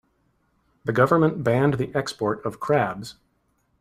[0.83, 3.17] The government banned the export of crabs.